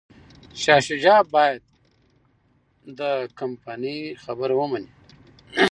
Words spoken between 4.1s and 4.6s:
خبره